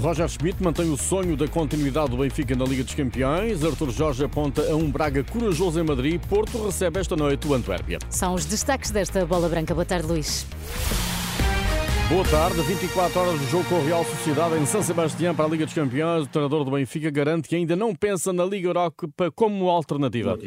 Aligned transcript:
Roger 0.00 0.26
Schmidt 0.26 0.62
mantém 0.62 0.90
o 0.90 0.96
sonho 0.96 1.36
da 1.36 1.46
continuidade 1.46 2.10
do 2.10 2.16
Benfica 2.16 2.56
na 2.56 2.64
Liga 2.64 2.82
dos 2.82 2.94
Campeões. 2.94 3.62
Arthur 3.62 3.90
Jorge 3.90 4.24
aponta 4.24 4.62
a 4.70 4.74
um 4.74 4.90
Braga 4.90 5.22
corajoso 5.22 5.78
em 5.78 5.82
Madrid. 5.82 6.20
Porto 6.28 6.64
recebe 6.64 6.98
esta 6.98 7.14
noite 7.14 7.46
o 7.46 7.52
Antuérpia. 7.52 7.98
São 8.08 8.34
os 8.34 8.46
destaques 8.46 8.90
desta 8.90 9.26
bola 9.26 9.48
branca. 9.48 9.74
Boa 9.74 9.84
tarde, 9.84 10.06
Luís. 10.06 10.46
Boa 12.12 12.24
tarde, 12.24 12.60
24 12.60 13.20
horas 13.20 13.40
de 13.40 13.46
jogo 13.46 13.64
com 13.70 13.76
o 13.76 13.84
Real 13.86 14.04
Sociedade 14.04 14.58
em 14.58 14.66
São 14.66 14.82
Sebastião 14.82 15.34
para 15.34 15.46
a 15.46 15.48
Liga 15.48 15.64
dos 15.64 15.72
Campeões. 15.72 16.26
O 16.26 16.28
treinador 16.28 16.62
do 16.62 16.70
Benfica 16.70 17.10
garante 17.10 17.48
que 17.48 17.56
ainda 17.56 17.74
não 17.74 17.94
pensa 17.94 18.34
na 18.34 18.44
Liga 18.44 18.68
Europa 18.68 19.08
como 19.34 19.70
alternativa. 19.70 20.38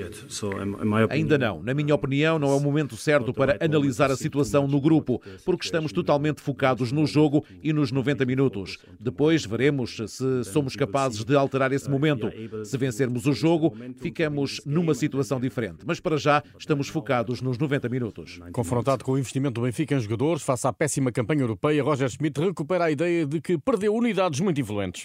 Ainda 1.09 1.39
não. 1.39 1.63
Na 1.63 1.73
minha 1.73 1.95
opinião, 1.95 2.37
não 2.37 2.49
é 2.49 2.53
o 2.53 2.59
momento 2.59 2.95
certo 2.95 3.33
para 3.33 3.57
analisar 3.59 4.11
a 4.11 4.15
situação 4.15 4.67
no 4.67 4.79
grupo, 4.79 5.19
porque 5.43 5.65
estamos 5.65 5.91
totalmente 5.91 6.39
focados 6.39 6.91
no 6.91 7.07
jogo 7.07 7.43
e 7.63 7.73
nos 7.73 7.91
90 7.91 8.25
minutos. 8.25 8.77
Depois 8.99 9.43
veremos 9.43 9.97
se 10.05 10.43
somos 10.43 10.75
capazes 10.75 11.23
de 11.23 11.35
alterar 11.35 11.71
esse 11.71 11.89
momento. 11.89 12.29
Se 12.63 12.77
vencermos 12.77 13.25
o 13.25 13.33
jogo, 13.33 13.75
ficamos 13.95 14.61
numa 14.67 14.93
situação 14.93 15.39
diferente. 15.39 15.79
Mas 15.83 15.99
para 15.99 16.15
já, 16.15 16.43
estamos 16.59 16.89
focados 16.89 17.41
nos 17.41 17.57
90 17.57 17.89
minutos. 17.89 18.39
Confrontado 18.51 19.03
com 19.03 19.13
o 19.13 19.17
investimento 19.17 19.55
do 19.55 19.61
Benfica 19.61 19.95
em 19.95 19.99
jogadores, 19.99 20.43
face 20.43 20.67
à 20.67 20.71
péssima 20.71 21.11
campanha 21.11 21.41
europeia, 21.41 21.54
Europeia, 21.55 21.83
Roger 21.83 22.09
Schmidt 22.09 22.39
recupera 22.39 22.85
a 22.85 22.91
ideia 22.91 23.25
de 23.25 23.39
que 23.39 23.57
perdeu 23.57 23.95
unidades 23.95 24.41
muito 24.41 24.59
influentes. 24.59 25.03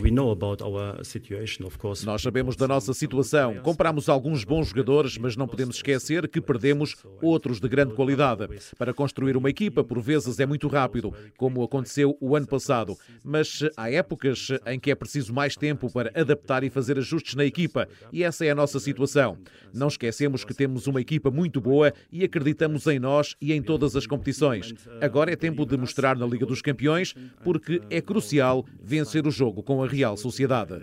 Nós 2.04 2.22
sabemos 2.22 2.56
da 2.56 2.66
nossa 2.66 2.92
situação. 2.92 3.58
Compramos 3.62 4.08
alguns 4.08 4.42
bons 4.42 4.68
jogadores, 4.68 5.16
mas 5.16 5.36
não 5.36 5.46
podemos 5.46 5.76
esquecer 5.76 6.28
que 6.28 6.40
perdemos 6.40 6.96
outros 7.22 7.60
de 7.60 7.68
grande 7.68 7.94
qualidade. 7.94 8.48
Para 8.76 8.92
construir 8.92 9.36
uma 9.36 9.48
equipa, 9.48 9.84
por 9.84 10.00
vezes, 10.00 10.40
é 10.40 10.46
muito 10.46 10.66
rápido, 10.66 11.14
como 11.36 11.62
aconteceu 11.62 12.16
o 12.20 12.34
ano 12.34 12.48
passado. 12.48 12.96
Mas 13.24 13.60
há 13.76 13.88
épocas 13.88 14.48
em 14.66 14.80
que 14.80 14.90
é 14.90 14.94
preciso 14.96 15.32
mais 15.32 15.54
tempo 15.54 15.90
para 15.92 16.10
adaptar 16.20 16.64
e 16.64 16.70
fazer 16.70 16.98
ajustes 16.98 17.36
na 17.36 17.44
equipa. 17.44 17.86
E 18.12 18.24
essa 18.24 18.44
é 18.44 18.50
a 18.50 18.56
nossa 18.56 18.80
situação. 18.80 19.38
Não 19.72 19.86
esquecemos 19.86 20.44
que 20.44 20.52
temos 20.52 20.88
uma 20.88 21.00
equipa 21.00 21.30
muito 21.30 21.60
boa 21.60 21.92
e 22.10 22.24
acreditamos 22.24 22.88
em 22.88 22.98
nós 22.98 23.36
e 23.40 23.52
em 23.52 23.62
todas 23.62 23.94
as 23.94 24.06
competições. 24.06 24.74
Agora 25.00 25.32
é 25.32 25.36
tempo 25.36 25.64
de 25.64 25.76
mostrar 25.76 26.16
na 26.16 26.26
Liga 26.30 26.46
dos 26.46 26.62
Campeões, 26.62 27.14
porque 27.44 27.82
é 27.90 28.00
crucial 28.00 28.64
vencer 28.82 29.26
o 29.26 29.30
jogo 29.30 29.62
com 29.62 29.82
a 29.82 29.86
Real 29.86 30.16
Sociedade. 30.16 30.74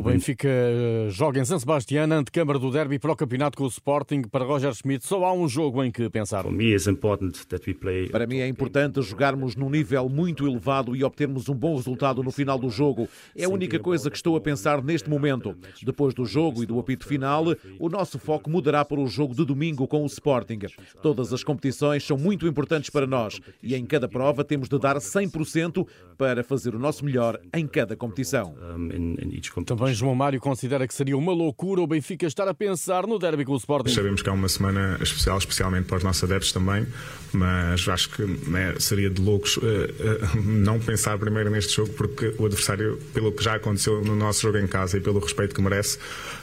O 0.00 0.02
Benfica 0.02 0.48
eh, 0.48 1.08
joga 1.10 1.40
em 1.40 1.44
São 1.44 1.58
Sebastião, 1.58 2.10
antecâmara 2.12 2.58
do 2.58 2.70
derby 2.70 2.98
para 2.98 3.12
o 3.12 3.16
campeonato 3.16 3.56
com 3.56 3.64
o 3.64 3.68
Sporting. 3.68 4.22
Para 4.22 4.44
Roger 4.44 4.72
Schmidt, 4.74 5.06
só 5.06 5.24
há 5.24 5.32
um 5.32 5.48
jogo 5.48 5.82
em 5.82 5.90
que 5.90 6.08
pensar. 6.10 6.44
Para 8.08 8.26
mim 8.26 8.38
é 8.38 8.48
importante 8.48 9.00
jogarmos 9.02 9.56
num 9.56 9.70
nível 9.70 10.08
muito 10.08 10.46
elevado 10.46 10.94
e 10.96 11.04
obtermos 11.04 11.48
um 11.48 11.54
bom 11.54 11.76
resultado 11.76 12.22
no 12.22 12.30
final 12.30 12.58
do 12.58 12.68
jogo. 12.68 13.08
É 13.36 13.44
a 13.44 13.48
única 13.48 13.78
coisa 13.78 14.10
que 14.10 14.16
estou 14.16 14.36
a 14.36 14.40
pensar 14.40 14.82
neste 14.82 15.08
momento. 15.08 15.56
Depois 15.82 16.12
do 16.12 16.24
jogo 16.24 16.62
e 16.62 16.66
do 16.66 16.78
apito 16.78 17.06
final, 17.06 17.44
o 17.78 17.88
nosso 17.88 18.18
foco 18.18 18.50
mudará 18.50 18.84
para 18.84 19.00
o 19.00 19.06
jogo 19.06 19.34
de 19.34 19.44
domingo 19.44 19.86
com 19.86 20.02
o 20.02 20.06
Sporting. 20.06 20.58
Todas 21.02 21.32
as 21.32 21.44
competições 21.44 22.04
são 22.04 22.16
muito 22.16 22.46
importantes 22.46 22.90
para 22.90 23.06
nós 23.06 23.40
e 23.62 23.74
em 23.74 23.84
cada 23.86 24.08
prova 24.08 24.44
temos 24.44 24.68
de 24.68 24.78
dar 24.78 24.96
100% 24.96 25.86
para 26.18 26.42
fazer 26.42 26.74
o 26.74 26.78
nosso 26.78 27.04
melhor 27.04 27.38
em 27.54 27.66
cada 27.66 27.96
competição. 27.96 28.54
Também 29.64 29.94
João 29.94 30.14
Mário 30.14 30.40
considera 30.40 30.86
que 30.86 30.94
seria 30.94 31.16
uma 31.16 31.32
loucura 31.32 31.80
o 31.80 31.86
Benfica 31.86 32.26
estar 32.26 32.48
a 32.48 32.54
pensar 32.54 33.06
no 33.06 33.18
derby 33.18 33.44
com 33.44 33.52
o 33.52 33.56
Sporting. 33.56 33.90
Sabemos 33.90 34.22
que 34.22 34.28
é 34.28 34.32
uma 34.32 34.48
semana 34.48 34.98
especial, 35.00 35.38
especialmente 35.38 35.86
para 35.86 35.98
os 35.98 36.02
nossos 36.02 36.24
adeptos 36.24 36.52
também, 36.52 36.86
mas 37.32 37.86
acho 37.88 38.10
que 38.10 38.22
né, 38.22 38.74
seria 38.78 39.10
de 39.10 39.20
loucos 39.20 39.56
uh, 39.56 39.60
uh, 39.60 40.42
não 40.42 40.78
pensar 40.78 41.18
primeiro 41.18 41.50
neste 41.50 41.74
jogo, 41.74 41.92
porque 41.94 42.34
o 42.38 42.46
adversário, 42.46 42.98
pelo 43.12 43.32
que 43.32 43.42
já 43.42 43.56
aconteceu 43.56 44.02
no 44.02 44.16
nosso 44.16 44.42
jogo 44.42 44.58
em 44.58 44.66
casa 44.66 44.96
e 44.96 45.00
pelo 45.00 45.18
respeito 45.20 45.54
que 45.54 45.60
merece, 45.60 45.98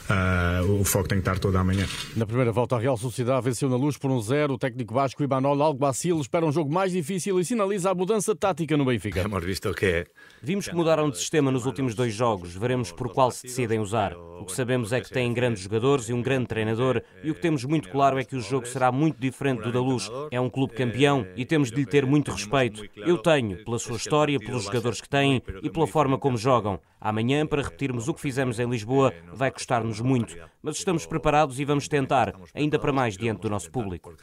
uh, 0.08 0.80
o 0.80 0.84
foco 0.84 1.08
tem 1.08 1.18
que 1.18 1.22
estar 1.22 1.38
todo 1.38 1.56
amanhã. 1.56 1.86
Na 2.16 2.26
primeira 2.26 2.52
volta, 2.52 2.76
a 2.76 2.78
Real 2.78 2.96
Sociedade 2.96 3.44
venceu 3.44 3.68
na 3.68 3.76
luz 3.76 3.96
por 3.96 4.10
um 4.10 4.20
zero. 4.20 4.54
O 4.54 4.58
técnico 4.58 4.94
Vasco 4.94 5.22
Ibanol 5.22 5.62
Alguacil 5.62 6.20
espera 6.20 6.44
um 6.44 6.52
jogo 6.52 6.72
mais 6.72 6.92
difícil 6.92 7.38
e 7.40 7.44
sinaliza 7.44 7.90
a 7.90 7.94
mudança 7.94 8.34
tática 8.34 8.76
no 8.76 8.84
Benfica. 8.84 9.20
Hemos 9.20 9.44
visto 9.44 9.72
que 9.74 9.86
é. 9.86 10.06
Vimos 10.42 10.68
que 10.68 10.74
mudaram 10.74 11.10
de 11.10 11.18
sistema 11.18 11.50
nos 11.50 11.66
últimos 11.66 11.94
dois 11.94 12.14
jogos. 12.14 12.43
Veremos 12.52 12.92
por 12.92 13.12
qual 13.12 13.30
se 13.30 13.46
decidem 13.46 13.78
usar. 13.78 14.14
O 14.16 14.44
que 14.44 14.52
sabemos 14.52 14.92
é 14.92 15.00
que 15.00 15.10
têm 15.10 15.32
grandes 15.32 15.62
jogadores 15.62 16.08
e 16.08 16.12
um 16.12 16.20
grande 16.20 16.46
treinador, 16.46 17.02
e 17.22 17.30
o 17.30 17.34
que 17.34 17.40
temos 17.40 17.64
muito 17.64 17.88
claro 17.88 18.18
é 18.18 18.24
que 18.24 18.36
o 18.36 18.40
jogo 18.40 18.66
será 18.66 18.92
muito 18.92 19.18
diferente 19.18 19.62
do 19.62 19.72
da 19.72 19.80
Luz. 19.80 20.10
É 20.30 20.40
um 20.40 20.50
clube 20.50 20.74
campeão 20.74 21.26
e 21.36 21.44
temos 21.44 21.70
de 21.70 21.76
lhe 21.76 21.86
ter 21.86 22.04
muito 22.04 22.30
respeito. 22.30 22.82
Eu 22.96 23.18
tenho, 23.18 23.64
pela 23.64 23.78
sua 23.78 23.96
história, 23.96 24.38
pelos 24.38 24.64
jogadores 24.64 25.00
que 25.00 25.08
têm 25.08 25.42
e 25.62 25.70
pela 25.70 25.86
forma 25.86 26.18
como 26.18 26.36
jogam. 26.36 26.80
Amanhã, 27.00 27.46
para 27.46 27.62
repetirmos 27.62 28.08
o 28.08 28.14
que 28.14 28.20
fizemos 28.20 28.58
em 28.58 28.68
Lisboa, 28.68 29.12
vai 29.32 29.50
custar-nos 29.50 30.00
muito, 30.00 30.36
mas 30.64 30.78
estamos 30.78 31.04
preparados 31.04 31.60
e 31.60 31.64
vamos 31.64 31.86
tentar, 31.86 32.34
ainda 32.54 32.78
para 32.78 32.90
mais 32.90 33.18
diante 33.18 33.42
do 33.42 33.50
nosso 33.50 33.70
público. 33.70 34.14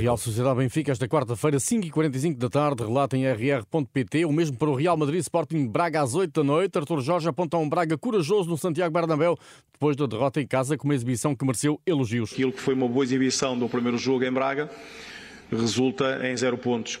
Real 0.00 0.16
Sociedade 0.16 0.56
Benfica, 0.56 0.92
esta 0.92 1.08
quarta-feira, 1.08 1.56
5h45 1.58 2.36
da 2.36 2.48
tarde, 2.48 2.84
relata 2.84 3.16
em 3.16 3.26
rr.pt, 3.26 4.24
o 4.24 4.32
mesmo 4.32 4.56
para 4.56 4.70
o 4.70 4.76
Real 4.76 4.96
Madrid 4.96 5.20
Sporting 5.20 5.66
Braga 5.66 6.00
às 6.00 6.14
8 6.14 6.32
da 6.32 6.44
noite. 6.44 6.78
Arthur 6.78 7.00
Jorge 7.00 7.28
aponta 7.28 7.56
um 7.56 7.68
Braga 7.68 7.98
corajoso 7.98 8.48
no 8.48 8.56
Santiago 8.56 8.94
Bernabéu, 8.94 9.36
depois 9.72 9.96
da 9.96 10.06
derrota 10.06 10.40
em 10.40 10.46
casa, 10.46 10.78
com 10.78 10.86
uma 10.86 10.94
exibição 10.94 11.34
que 11.34 11.44
mereceu 11.44 11.80
elogios. 11.84 12.32
Aquilo 12.32 12.52
que 12.52 12.60
foi 12.60 12.74
uma 12.74 12.86
boa 12.86 13.04
exibição 13.04 13.58
do 13.58 13.68
primeiro 13.68 13.98
jogo 13.98 14.24
em 14.24 14.32
Braga 14.32 14.70
resulta 15.50 16.24
em 16.28 16.36
zero 16.36 16.56
pontos. 16.56 17.00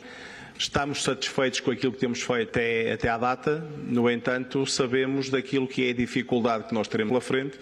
Estamos 0.58 1.04
satisfeitos 1.04 1.60
com 1.60 1.70
aquilo 1.70 1.92
que 1.92 2.00
temos 2.00 2.20
feito 2.20 2.48
até, 2.48 2.90
até 2.92 3.08
à 3.08 3.16
data, 3.16 3.64
no 3.86 4.10
entanto, 4.10 4.66
sabemos 4.66 5.30
daquilo 5.30 5.68
que 5.68 5.86
é 5.86 5.90
a 5.90 5.94
dificuldade 5.94 6.64
que 6.64 6.74
nós 6.74 6.88
teremos 6.88 7.10
pela 7.12 7.20
frente 7.20 7.56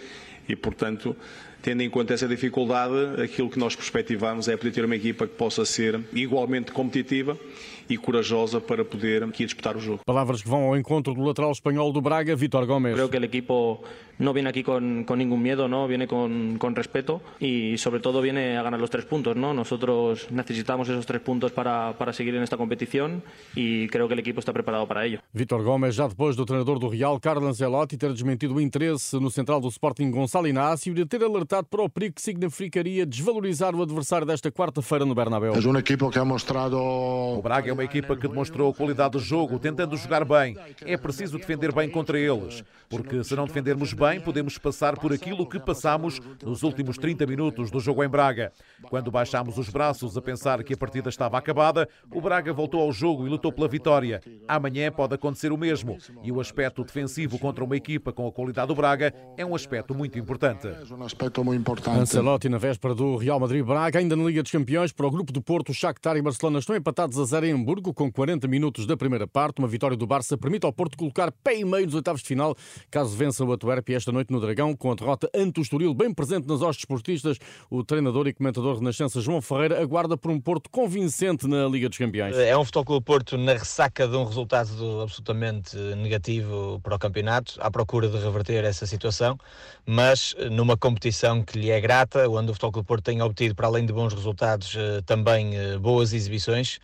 e, 0.49 0.57
portanto, 0.57 1.15
tendo 1.61 1.83
em 1.83 1.91
conta 1.91 2.15
essa 2.15 2.27
dificuldade, 2.27 3.21
aquilo 3.23 3.51
que 3.51 3.59
nós 3.59 3.77
perspectivamos 3.77 4.49
é 4.49 4.57
poder 4.57 4.71
ter 4.71 4.85
uma 4.85 4.97
equipa 4.97 5.27
que 5.27 5.35
possa 5.35 5.67
ser 5.67 6.01
igualmente 6.15 6.73
competitiva 6.73 7.39
e 7.89 7.97
corajosa 7.97 8.61
para 8.61 8.85
poder 8.85 9.23
aqui 9.25 9.45
disputar 9.45 9.77
o 9.77 9.81
jogo. 9.81 10.01
Palavras 10.05 10.43
que 10.43 10.49
vão 10.49 10.65
ao 10.65 10.77
encontro 10.77 11.15
do 11.15 11.23
lateral 11.23 11.53
espanhol 11.53 11.93
do 11.93 12.01
Braga, 12.01 12.35
Vítor 12.35 12.67
Gomes. 12.67 12.95
Creo 12.95 13.09
que 13.09 13.19
o 13.19 13.25
equipo 13.25 13.83
no 14.19 14.33
viene 14.33 14.49
aquí 14.49 14.63
con, 14.63 15.05
con 15.05 15.19
ningún 15.19 15.43
miedo, 15.43 15.69
¿no? 15.69 15.87
viene 15.87 16.07
con, 16.07 16.57
con, 16.59 16.75
respeto 16.75 17.21
y 17.39 17.77
sobre 17.79 18.01
todo 18.01 18.23
viene 18.23 18.57
a 18.57 18.63
ganar 18.63 18.81
los 18.81 18.91
tres 18.91 19.05
puntos. 19.05 19.37
¿no? 19.37 19.53
Nosotros 19.53 20.29
necesitamos 20.31 20.89
esos 20.89 21.05
tres 21.07 21.21
puntos 21.21 21.53
para, 21.53 21.95
para 21.99 22.13
seguir 22.13 22.35
en 22.35 22.43
esta 22.43 22.57
competición 22.57 23.23
y 23.55 23.89
creo 23.89 24.09
que 24.09 24.15
el 24.15 24.21
equipo 24.21 24.41
está 24.41 24.53
preparado 24.53 24.87
para 24.87 25.05
ello. 25.05 25.21
Vítor 25.33 25.63
Gomes, 25.63 25.95
já 25.95 26.09
depois 26.09 26.35
do 26.35 26.47
treinador 26.47 26.79
do 26.79 26.89
Real, 26.89 27.21
Carlos 27.21 27.49
Ancelotti, 27.49 27.97
ter 27.97 28.13
desmentido 28.13 28.55
o 28.55 28.61
interesse 28.61 29.19
no 29.21 29.31
central 29.31 29.61
do 29.61 29.69
Sporting 29.69 30.11
Gonçalo 30.11 30.49
Inácio 30.49 30.93
e 30.93 30.95
de 30.95 31.05
ter 31.05 31.23
alertado 31.23 31.67
para 31.67 31.83
o 31.83 31.89
perigo 31.89 32.15
que 32.15 32.23
significaria 32.23 33.05
desvalorizar 33.05 33.75
o 33.75 33.83
adversário 33.83 34.27
desta 34.27 34.51
quarta-feira 34.51 35.05
no 35.05 35.15
Bernabéu. 35.15 35.55
É 35.55 35.59
uma 35.59 35.81
equipa 35.81 36.11
que 36.11 36.19
ha 36.19 36.25
mostrado... 36.25 36.79
O 36.79 37.43
Braga 37.43 37.71
é 37.71 37.75
uma 37.77 37.85
equipa 37.85 38.17
que 38.17 38.27
demonstrou 38.27 38.73
qualidade 38.73 39.13
do 39.13 39.19
jogo, 39.19 39.59
tentando 39.59 39.97
jogar 39.97 40.25
bem. 40.25 40.57
É 40.81 40.97
preciso 40.97 41.39
defender 41.39 41.73
bem 41.73 41.91
contra 41.91 42.19
eles, 42.19 42.65
porque 42.89 43.23
se 43.23 43.37
não 43.37 43.45
defendermos 43.45 43.93
bem, 43.93 44.19
podemos 44.19 44.57
passar 44.57 44.99
por 44.99 45.13
aquilo 45.13 45.47
que 45.47 45.61
passamos 45.61 46.19
nos 46.43 46.63
últimos 46.63 46.97
30 46.97 47.27
minutos 47.27 47.71
do 47.71 47.79
jogo 47.79 48.03
em 48.03 48.09
Braga. 48.09 48.51
Quando 48.89 49.11
baixámos 49.11 49.59
os 49.59 49.69
braços 49.69 50.17
a 50.17 50.23
pensar 50.23 50.65
que 50.65 50.73
a 50.73 50.77
partida 50.77 51.11
estava 51.11 51.37
acabada, 51.37 51.87
o 52.11 52.21
Braga 52.21 52.51
voltou 52.53 52.81
ao 52.81 52.91
jogo 52.93 53.27
e 53.27 53.31
lutou 53.31 53.53
pela 53.53 53.69
vitória. 53.69 54.23
Amanhã 54.49 54.91
pode 54.91 55.15
acontecer 55.15 55.53
o 55.53 55.59
mesmo 55.59 55.99
e 56.23 56.33
o 56.33 56.41
aspecto 56.41 56.83
defensivo 56.83 57.39
contra 57.39 57.63
uma 57.63 57.77
equipa 57.77 58.11
com 58.11 58.27
a 58.27 58.33
qualidade 58.33 58.69
do 58.69 58.75
Braga 58.75 59.13
é 59.37 59.45
um 59.45 59.55
aspecto 59.55 59.95
muito 59.95 60.19
importante. 60.19 60.67
É 60.67 60.95
um 60.95 61.05
aspecto 61.05 61.45
muito 61.45 61.61
importante. 61.61 61.99
Ancelotti 61.99 62.49
na 62.49 62.59
véspera 62.59 62.95
do 62.95 63.17
Real 63.17 63.39
Madrid-Braga, 63.39 63.99
ainda 63.99 64.17
na 64.17 64.25
Liga 64.25 64.43
dos 64.43 64.51
Campeões, 64.51 64.93
para 64.93 65.07
o 65.07 65.11
grupo 65.11 65.31
do 65.31 65.43
Porto, 65.43 65.75
Shakhtar 65.75 66.17
e 66.17 66.23
Barcelona 66.23 66.59
estão 66.59 66.75
empatados 66.75 67.19
a 67.19 67.25
zero 67.25 67.45
em 67.47 67.53
Com 67.67 68.13
40 68.13 68.47
minutos 68.47 68.87
da 68.87 68.97
primeira 68.97 69.27
parte. 69.27 69.59
Uma 69.59 69.67
vitória 69.67 69.97
do 69.97 70.07
Barça 70.07 70.39
permite 70.39 70.65
ao 70.65 70.73
Porto 70.73 70.97
colocar 70.97 71.33
pé 71.33 71.59
e 71.59 71.65
meio 71.65 71.85
nos 71.87 71.97
oitavos 71.97 72.23
de 72.23 72.29
final, 72.29 72.55
caso 72.89 73.17
vença 73.17 73.45
o 73.45 73.53
Atuerpe 73.53 73.93
esta 73.93 74.13
noite 74.13 74.33
no 74.33 74.41
Dragão, 74.41 74.77
com 74.77 74.93
a 74.93 74.95
derrota 74.95 75.29
ante 75.35 75.59
o 75.59 75.63
Estoril 75.63 75.93
bem 75.93 76.15
presente 76.15 76.47
nas 76.47 76.63
hostes 76.63 76.83
esportistas. 76.83 77.39
O 77.69 77.83
treinador 77.83 78.29
e 78.29 78.33
comentador 78.33 78.79
Renascença 78.79 79.21
João 79.21 79.43
Ferreira 79.43 79.83
aguarda 79.83 80.17
por 80.17 80.31
um 80.31 80.41
Porto 80.41 80.71
convincente 80.71 81.49
na 81.49 81.67
Liga 81.67 81.89
dos 81.89 81.99
Campeões. 81.99 82.37
É 82.37 82.57
um 82.57 82.65
Futebol 82.65 83.03
Porto 83.03 83.37
na 83.37 83.55
ressaca 83.55 84.07
de 84.07 84.15
um 84.15 84.25
resultado 84.25 85.01
absolutamente 85.03 85.77
negativo 85.97 86.81
para 86.85 86.95
o 86.95 86.99
campeonato, 87.01 87.57
à 87.59 87.69
procura 87.69 88.09
de 88.09 88.17
reverter 88.17 88.65
essa 88.65 88.87
situação, 88.87 89.37
mas 89.85 90.37
numa 90.53 90.77
competição 90.77 91.43
que 91.43 91.59
lhe 91.59 91.71
é 91.71 91.81
grata, 91.81 92.29
onde 92.31 92.53
o 92.53 92.55
Futebol 92.55 92.85
Porto 92.85 93.03
tem 93.03 93.21
obtido, 93.23 93.57
para 93.57 93.67
além 93.67 93.85
de 93.85 93.93
bons 93.93 94.15
resultados, 94.15 94.77
eh, 94.77 95.01
também 95.05 95.57
eh, 95.57 95.79
boas 95.79 96.13
exibições 96.13 96.79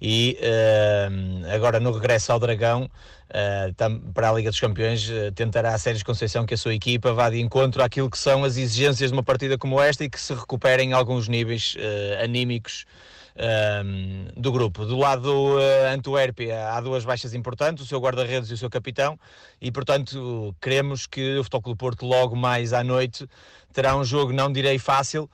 e 0.00 0.25
eh, 0.40 1.08
agora 1.54 1.78
no 1.78 1.92
regresso 1.92 2.32
ao 2.32 2.40
Dragão 2.40 2.90
para 4.14 4.30
a 4.30 4.32
Liga 4.32 4.50
dos 4.50 4.60
Campeões 4.60 5.10
tentará 5.34 5.74
a 5.74 5.78
Sérgio 5.78 6.06
Conceição 6.06 6.46
que 6.46 6.54
a 6.54 6.56
sua 6.56 6.74
equipa 6.74 7.12
vá 7.12 7.28
de 7.28 7.40
encontro 7.40 7.82
àquilo 7.82 8.08
que 8.08 8.16
são 8.16 8.44
as 8.44 8.56
exigências 8.56 9.10
de 9.10 9.16
uma 9.16 9.22
partida 9.22 9.58
como 9.58 9.80
esta 9.80 10.04
e 10.04 10.08
que 10.08 10.18
se 10.18 10.32
recuperem 10.32 10.92
alguns 10.92 11.26
níveis 11.26 11.76
anímicos 12.22 12.86
um, 13.36 14.28
do 14.36 14.50
grupo. 14.50 14.84
Do 14.84 14.96
lado 14.96 15.56
uh, 15.56 15.92
Antuérpia 15.92 16.70
há 16.70 16.80
duas 16.80 17.04
baixas 17.04 17.34
importantes, 17.34 17.84
o 17.84 17.86
seu 17.86 18.00
guarda-redes 18.00 18.50
e 18.50 18.54
o 18.54 18.56
seu 18.56 18.70
capitão, 18.70 19.18
e 19.60 19.70
portanto 19.70 20.54
queremos 20.60 21.06
que 21.06 21.38
o 21.38 21.44
Futebol 21.44 21.74
do 21.74 21.76
Porto 21.76 22.06
logo 22.06 22.34
mais 22.34 22.72
à 22.72 22.82
noite 22.82 23.28
terá 23.76 23.94
um 23.94 24.02
jogo, 24.02 24.32
não 24.32 24.50
direi 24.50 24.78
fácil, 24.78 25.28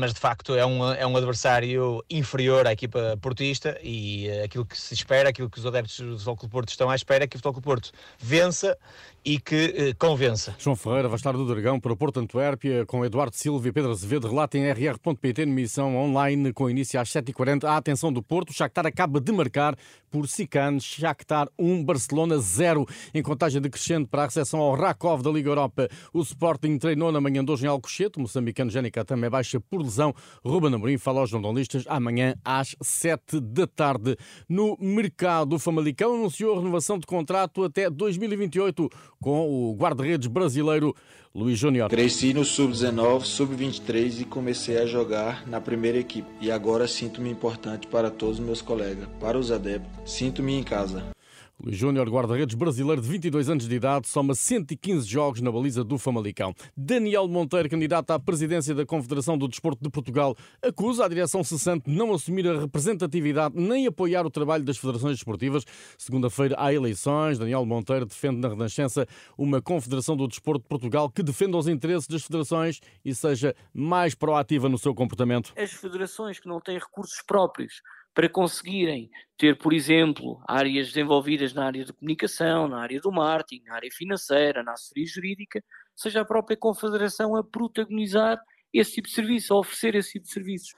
mas 0.00 0.12
de 0.12 0.18
facto 0.18 0.54
é 0.54 0.64
um, 0.64 0.92
é 0.92 1.06
um 1.06 1.16
adversário 1.16 2.02
inferior 2.10 2.66
à 2.66 2.72
equipa 2.72 3.16
portista 3.20 3.78
e 3.82 4.28
uh, 4.28 4.44
aquilo 4.44 4.64
que 4.64 4.78
se 4.78 4.94
espera, 4.94 5.28
aquilo 5.28 5.48
que 5.48 5.58
os 5.58 5.66
adeptos 5.66 5.98
do 6.00 6.12
Futebol 6.12 6.36
Clube 6.36 6.52
Porto 6.52 6.68
estão 6.70 6.90
à 6.90 6.94
espera 6.94 7.24
é 7.24 7.26
que 7.26 7.36
o 7.36 7.38
Futebol 7.38 7.52
Clube 7.52 7.66
Porto 7.66 7.92
vença 8.18 8.76
e 9.24 9.38
que 9.38 9.92
uh, 9.92 9.96
convença. 9.98 10.54
João 10.58 10.74
Ferreira 10.74 11.06
vai 11.06 11.16
estar 11.16 11.32
do 11.32 11.46
Dragão 11.46 11.78
para 11.78 11.92
o 11.92 11.96
Porto 11.96 12.18
Antuérpia 12.18 12.84
com 12.86 13.04
Eduardo 13.04 13.36
Silva 13.36 13.68
e 13.68 13.72
Pedro 13.72 13.92
Azevedo. 13.92 14.28
Relata 14.28 14.58
em 14.58 14.68
rr.pt, 14.72 15.42
emissão 15.42 15.96
online 15.96 16.52
com 16.52 16.68
início 16.68 16.98
às 16.98 17.08
7h40. 17.10 17.64
A 17.64 17.76
atenção 17.76 18.12
do 18.12 18.22
Porto, 18.22 18.52
Shakhtar 18.52 18.86
acaba 18.86 19.20
de 19.20 19.30
marcar 19.30 19.76
por 20.10 20.26
Sican, 20.28 20.80
Shakhtar 20.80 21.48
1, 21.58 21.84
Barcelona 21.84 22.38
0. 22.38 22.86
Em 23.14 23.22
contagem 23.22 23.60
decrescente 23.60 24.08
para 24.08 24.22
a 24.22 24.26
recepção 24.26 24.60
ao 24.60 24.74
Rakov 24.74 25.22
da 25.22 25.30
Liga 25.30 25.50
Europa, 25.50 25.88
o 26.12 26.20
Sporting 26.20 26.71
treinou 26.78 27.12
na 27.12 27.20
manhã 27.20 27.44
de 27.44 27.50
hoje 27.50 27.64
em 27.64 27.68
Alcochete, 27.68 28.18
o 28.18 28.22
moçambicano 28.22 28.70
Jénica 28.70 29.04
também 29.04 29.28
baixa 29.28 29.60
por 29.60 29.82
lesão. 29.82 30.14
Ruben 30.44 30.74
Amorim 30.74 30.98
fala 30.98 31.20
aos 31.20 31.30
jornalistas 31.30 31.84
amanhã 31.86 32.34
às 32.44 32.76
7 32.80 33.40
da 33.40 33.66
tarde. 33.66 34.16
No 34.48 34.76
mercado, 34.80 35.56
o 35.56 35.58
Famalicão 35.58 36.14
anunciou 36.14 36.54
a 36.54 36.58
renovação 36.58 36.98
de 36.98 37.06
contrato 37.06 37.64
até 37.64 37.88
2028 37.88 38.88
com 39.20 39.48
o 39.48 39.74
guarda-redes 39.74 40.28
brasileiro 40.28 40.94
Luiz 41.34 41.58
Júnior. 41.58 41.88
Cresci 41.88 42.34
no 42.34 42.44
sub-19, 42.44 43.22
sub-23 43.22 44.20
e 44.20 44.24
comecei 44.24 44.78
a 44.78 44.86
jogar 44.86 45.46
na 45.46 45.60
primeira 45.60 45.98
equipe. 45.98 46.28
E 46.40 46.50
agora 46.50 46.86
sinto-me 46.86 47.30
importante 47.30 47.86
para 47.86 48.10
todos 48.10 48.38
os 48.38 48.44
meus 48.44 48.60
colegas, 48.60 49.08
para 49.18 49.38
os 49.38 49.50
adeptos. 49.50 50.12
Sinto-me 50.12 50.54
em 50.54 50.62
casa. 50.62 51.12
Luís 51.60 51.76
Júnior, 51.76 52.08
guarda-redes 52.10 52.56
brasileiro 52.56 53.00
de 53.00 53.08
22 53.08 53.48
anos 53.48 53.68
de 53.68 53.74
idade, 53.76 54.08
soma 54.08 54.34
115 54.34 55.06
jogos 55.06 55.40
na 55.40 55.52
baliza 55.52 55.84
do 55.84 55.96
Famalicão. 55.96 56.52
Daniel 56.76 57.28
Monteiro, 57.28 57.68
candidato 57.68 58.10
à 58.10 58.18
presidência 58.18 58.74
da 58.74 58.84
Confederação 58.84 59.38
do 59.38 59.46
Desporto 59.46 59.80
de 59.80 59.88
Portugal, 59.88 60.36
acusa 60.60 61.04
a 61.04 61.08
direção 61.08 61.44
cessante 61.44 61.88
de 61.88 61.96
não 61.96 62.12
assumir 62.12 62.48
a 62.48 62.58
representatividade 62.58 63.54
nem 63.56 63.86
apoiar 63.86 64.26
o 64.26 64.30
trabalho 64.30 64.64
das 64.64 64.76
federações 64.76 65.14
desportivas. 65.14 65.64
Segunda-feira 65.96 66.56
há 66.58 66.74
eleições. 66.74 67.38
Daniel 67.38 67.64
Monteiro 67.64 68.06
defende 68.06 68.40
na 68.40 68.48
Renascença 68.48 69.06
uma 69.38 69.62
Confederação 69.62 70.16
do 70.16 70.26
Desporto 70.26 70.62
de 70.62 70.68
Portugal 70.68 71.08
que 71.08 71.22
defenda 71.22 71.56
os 71.56 71.68
interesses 71.68 72.08
das 72.08 72.24
federações 72.24 72.80
e 73.04 73.14
seja 73.14 73.54
mais 73.72 74.16
proativa 74.16 74.68
no 74.68 74.78
seu 74.78 74.92
comportamento. 74.94 75.52
As 75.56 75.70
federações 75.70 76.40
que 76.40 76.48
não 76.48 76.60
têm 76.60 76.76
recursos 76.76 77.22
próprios 77.24 77.82
para 78.14 78.28
conseguirem 78.28 79.10
ter, 79.38 79.56
por 79.56 79.72
exemplo, 79.72 80.42
áreas 80.46 80.88
desenvolvidas 80.88 81.54
na 81.54 81.66
área 81.66 81.84
de 81.84 81.92
comunicação, 81.92 82.68
na 82.68 82.80
área 82.80 83.00
do 83.00 83.10
marketing, 83.10 83.64
na 83.64 83.74
área 83.74 83.90
financeira, 83.90 84.62
na 84.62 84.72
assessoria 84.72 85.06
jurídica, 85.06 85.64
seja 85.96 86.20
a 86.20 86.24
própria 86.24 86.56
Confederação 86.56 87.34
a 87.36 87.42
protagonizar 87.42 88.40
esse 88.72 88.92
tipo 88.92 89.08
de 89.08 89.14
serviço, 89.14 89.54
a 89.54 89.58
oferecer 89.58 89.96
esse 89.96 90.12
tipo 90.12 90.26
de 90.26 90.32
serviços. 90.32 90.74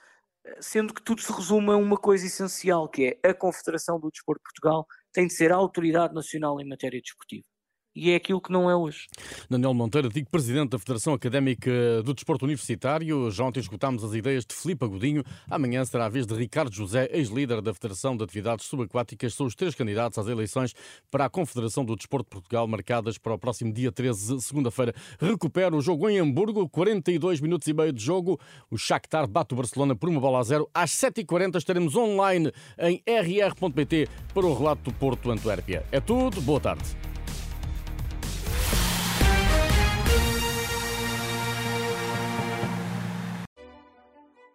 Sendo 0.61 0.93
que 0.93 1.03
tudo 1.03 1.23
se 1.23 1.33
resume 1.33 1.71
a 1.71 1.77
uma 1.77 1.97
coisa 1.97 2.27
essencial, 2.27 2.89
que 2.89 3.19
é 3.23 3.31
a 3.31 3.35
Confederação 3.35 3.99
do 3.99 4.11
Desporto 4.11 4.41
de 4.41 4.45
Portugal 4.45 4.87
tem 5.13 5.27
de 5.27 5.33
ser 5.33 5.53
a 5.53 5.57
autoridade 5.57 6.15
nacional 6.15 6.61
em 6.61 6.69
matéria 6.69 7.01
desportiva 7.01 7.54
e 7.95 8.11
é 8.11 8.17
aquilo 8.17 8.41
que 8.41 8.51
não 8.51 8.69
é 8.69 8.75
hoje. 8.75 9.07
Daniel 9.49 9.73
Monteiro, 9.73 10.09
digo 10.09 10.29
presidente 10.29 10.71
da 10.71 10.79
Federação 10.79 11.15
Académica 11.15 11.71
do 12.03 12.13
Desporto 12.13 12.45
Universitário. 12.45 13.31
Já 13.31 13.45
ontem 13.45 13.61
escutámos 13.61 14.03
as 14.03 14.15
ideias 14.15 14.45
de 14.45 14.55
Filipe 14.55 14.85
Agudinho. 14.85 15.23
Amanhã 15.49 15.85
será 15.85 16.07
a 16.07 16.09
vez 16.09 16.27
de 16.27 16.35
Ricardo 16.35 16.75
José, 16.75 17.09
ex-líder 17.13 17.61
da 17.63 17.73
Federação 17.73 18.17
de 18.17 18.25
Atividades 18.25 18.67
Subaquáticas. 18.67 19.35
São 19.35 19.47
os 19.47 19.55
três 19.55 19.75
candidatos 19.75 20.19
às 20.19 20.27
eleições 20.27 20.75
para 21.11 21.27
a 21.27 21.31
Confederação 21.31 21.85
do 21.85 21.95
Desporto 21.95 22.25
de 22.25 22.31
Portugal, 22.31 22.67
marcadas 22.67 23.19
para 23.19 23.35
o 23.35 23.39
próximo 23.39 23.73
dia 23.73 23.93
13, 23.93 24.41
segunda-feira. 24.41 24.95
Recupera 25.21 25.75
o 25.75 25.81
jogo 25.81 26.09
em 26.09 26.19
Hamburgo, 26.19 26.69
42 26.69 27.41
minutos 27.41 27.69
e 27.69 27.73
meio 27.73 27.93
de 27.93 28.03
jogo. 28.03 28.41
O 28.71 28.77
Shakhtar 28.77 29.29
bate 29.29 29.55
o 29.55 29.57
Barcelona 29.57 29.95
por 29.95 30.09
uma 30.09 30.21
bola 30.21 30.41
a 30.41 30.43
zero. 30.43 30.69
Às 30.75 30.91
7h40 30.91 31.57
estaremos 31.57 31.95
online 31.95 32.53
em 32.79 33.03
rr.pt 33.07 34.09
para 34.33 34.47
o 34.47 34.55
relato 34.55 34.91
do 34.91 34.93
Porto 34.95 35.31
Antuérpia. 35.31 35.85
É 35.93 36.01
tudo, 36.01 36.41
boa 36.41 36.61
tarde. 36.61 37.14